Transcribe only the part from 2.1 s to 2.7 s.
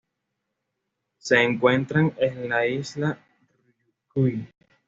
en las